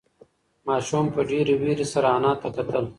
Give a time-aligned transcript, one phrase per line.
[0.67, 2.85] ماشوم په ډېرې وېرې سره انا ته کتل.